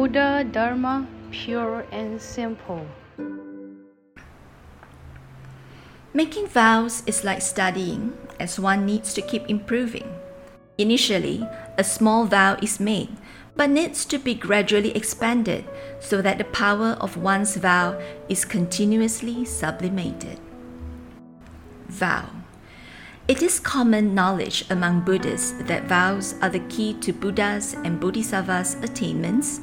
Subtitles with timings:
[0.00, 2.86] Buddha Dharma pure and simple.
[6.14, 10.08] Making vows is like studying, as one needs to keep improving.
[10.78, 13.12] Initially, a small vow is made,
[13.56, 15.68] but needs to be gradually expanded
[16.00, 20.40] so that the power of one's vow is continuously sublimated.
[21.88, 22.24] Vow
[23.28, 28.80] It is common knowledge among Buddhists that vows are the key to Buddha's and Bodhisattvas'
[28.80, 29.60] attainments.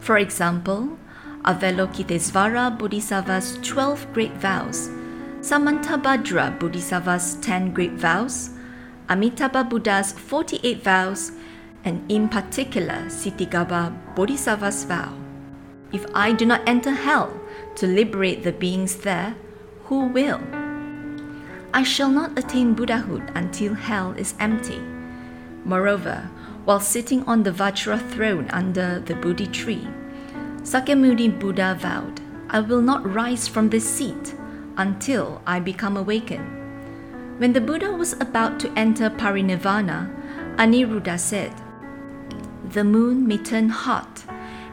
[0.00, 0.98] For example,
[1.44, 4.90] Avalokitesvara Bodhisattva's 12 great vows
[5.40, 8.50] Samantabhadra Bodhisattva's 10 great vows,
[9.08, 11.32] Amitabha Buddha's 48 vows,
[11.84, 15.14] and in particular Ksitigarbha Bodhisattva's vow.
[15.92, 17.32] If I do not enter hell
[17.76, 19.36] to liberate the beings there,
[19.84, 20.40] who will?
[21.72, 24.82] I shall not attain Buddhahood until hell is empty.
[25.68, 26.30] Moreover,
[26.64, 29.86] while sitting on the Vajra throne under the Bodhi tree,
[30.62, 34.34] Sakyamuni Buddha vowed, I will not rise from this seat
[34.78, 36.48] until I become awakened.
[37.38, 40.08] When the Buddha was about to enter parinirvana,
[40.56, 41.52] Aniruddha said,
[42.70, 44.24] The moon may turn hot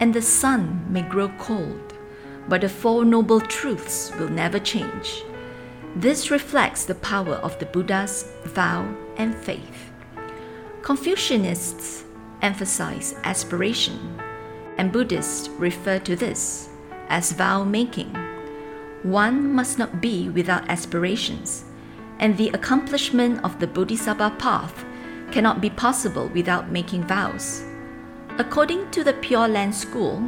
[0.00, 1.94] and the sun may grow cold,
[2.48, 5.22] but the Four Noble Truths will never change.
[5.94, 9.89] This reflects the power of the Buddha's vow and faith.
[10.82, 12.04] Confucianists
[12.40, 14.18] emphasize aspiration,
[14.78, 16.70] and Buddhists refer to this
[17.08, 18.16] as vow making.
[19.02, 21.64] One must not be without aspirations,
[22.18, 24.84] and the accomplishment of the Bodhisattva path
[25.30, 27.62] cannot be possible without making vows.
[28.38, 30.18] According to the Pure Land School,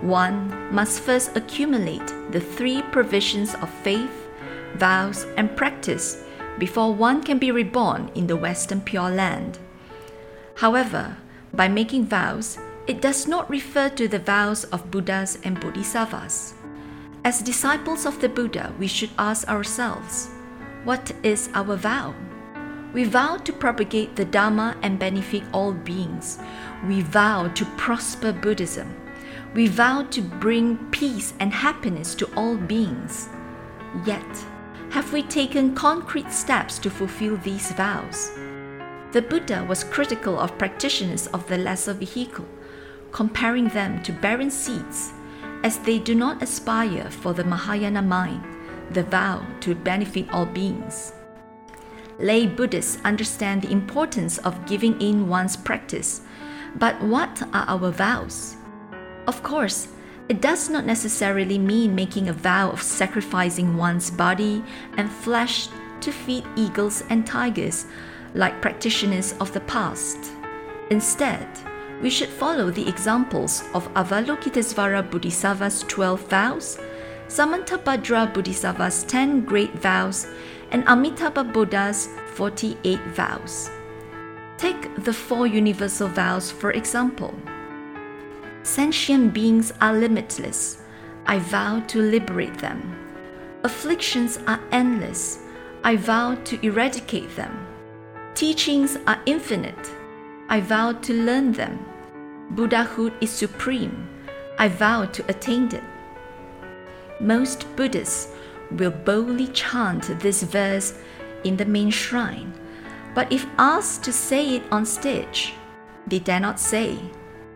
[0.00, 4.28] one must first accumulate the three provisions of faith,
[4.74, 6.24] vows, and practice
[6.58, 9.60] before one can be reborn in the Western Pure Land.
[10.56, 11.16] However,
[11.52, 16.54] by making vows, it does not refer to the vows of Buddhas and Bodhisattvas.
[17.24, 20.28] As disciples of the Buddha, we should ask ourselves
[20.84, 22.12] what is our vow?
[22.92, 26.40] We vow to propagate the Dharma and benefit all beings.
[26.86, 28.92] We vow to prosper Buddhism.
[29.54, 33.28] We vow to bring peace and happiness to all beings.
[34.04, 34.44] Yet,
[34.90, 38.32] have we taken concrete steps to fulfill these vows?
[39.12, 42.46] The Buddha was critical of practitioners of the lesser vehicle,
[43.10, 45.12] comparing them to barren seeds
[45.62, 48.42] as they do not aspire for the Mahayana mind,
[48.90, 51.12] the vow to benefit all beings.
[52.18, 56.22] Lay Buddhists understand the importance of giving in one's practice,
[56.76, 58.56] but what are our vows?
[59.26, 59.88] Of course,
[60.30, 64.64] it does not necessarily mean making a vow of sacrificing one's body
[64.96, 65.68] and flesh
[66.00, 67.84] to feed eagles and tigers
[68.34, 70.18] like practitioners of the past.
[70.90, 71.48] Instead,
[72.02, 76.78] we should follow the examples of Avalokitesvara Bodhisattva's 12 vows,
[77.28, 80.26] Samantabhadra Bodhisattva's 10 great vows,
[80.70, 83.70] and Amitabha Buddha's 48 vows.
[84.56, 87.34] Take the four universal vows for example.
[88.62, 90.82] Sentient beings are limitless.
[91.26, 92.96] I vow to liberate them.
[93.64, 95.38] Afflictions are endless.
[95.84, 97.71] I vow to eradicate them.
[98.34, 99.90] Teachings are infinite.
[100.48, 101.84] I vow to learn them.
[102.50, 104.08] Buddhahood is supreme.
[104.58, 105.82] I vow to attain it.
[107.20, 108.28] Most Buddhists
[108.72, 110.94] will boldly chant this verse
[111.44, 112.52] in the main shrine,
[113.14, 115.52] but if asked to say it on stage,
[116.06, 116.98] they dare not say,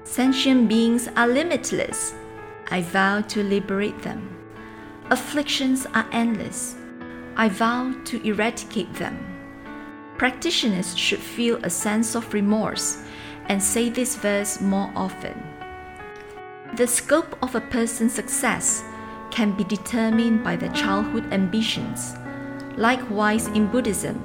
[0.04, 2.15] Sentient beings are limitless.
[2.70, 4.28] I vow to liberate them.
[5.10, 6.76] Afflictions are endless.
[7.36, 9.35] I vow to eradicate them.
[10.19, 13.03] Practitioners should feel a sense of remorse
[13.47, 15.43] and say this verse more often.
[16.77, 18.82] The scope of a person's success
[19.31, 22.15] can be determined by their childhood ambitions.
[22.77, 24.21] Likewise, in Buddhism,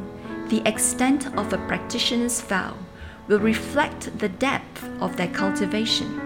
[0.48, 2.76] the extent of a practitioner's vow
[3.28, 6.22] will reflect the depth of their cultivation.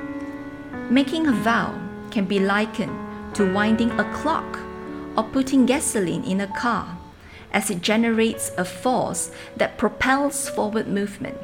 [0.90, 1.74] Making a vow
[2.12, 4.60] can be likened to winding a clock
[5.18, 6.98] or putting gasoline in a car,
[7.56, 11.38] as it generates a force that propels forward movement.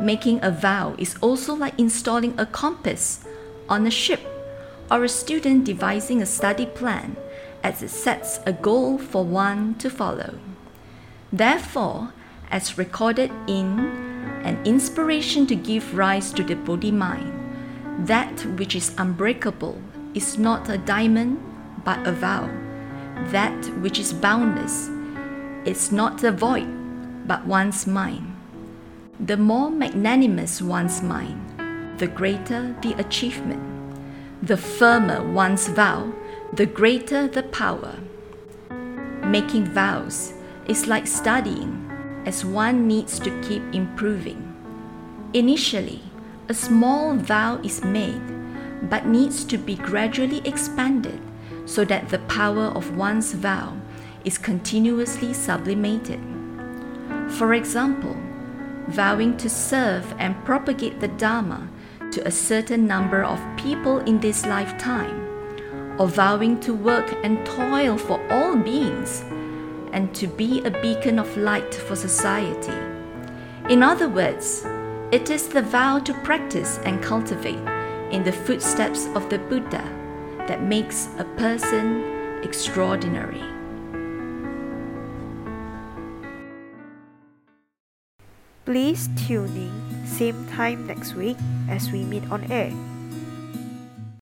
[0.00, 3.24] Making a vow is also like installing a compass
[3.68, 4.20] on a ship
[4.90, 7.16] or a student devising a study plan
[7.62, 10.38] as it sets a goal for one to follow.
[11.30, 12.14] Therefore,
[12.50, 13.78] as recorded in
[14.42, 17.34] an inspiration to give rise to the Bodhi mind,
[18.06, 19.82] that which is unbreakable
[20.14, 21.38] is not a diamond
[21.84, 22.67] but a vow.
[23.30, 24.88] That which is boundless
[25.66, 26.66] is not the void
[27.26, 28.34] but one's mind.
[29.20, 33.60] The more magnanimous one's mind, the greater the achievement.
[34.42, 36.14] The firmer one's vow,
[36.54, 37.96] the greater the power.
[39.24, 40.32] Making vows
[40.66, 41.84] is like studying,
[42.24, 44.40] as one needs to keep improving.
[45.34, 46.00] Initially,
[46.48, 48.22] a small vow is made,
[48.88, 51.20] but needs to be gradually expanded
[51.68, 53.76] so that the power of one's vow
[54.24, 56.18] is continuously sublimated.
[57.28, 58.16] For example,
[58.88, 61.68] vowing to serve and propagate the Dharma
[62.10, 65.28] to a certain number of people in this lifetime,
[65.98, 69.22] or vowing to work and toil for all beings,
[69.92, 72.72] and to be a beacon of light for society.
[73.68, 74.64] In other words,
[75.12, 77.60] it is the vow to practice and cultivate
[78.10, 79.97] in the footsteps of the Buddha
[80.48, 82.02] that makes a person
[82.42, 83.44] extraordinary.
[88.64, 91.36] Please tune in same time next week
[91.68, 92.72] as we meet on air.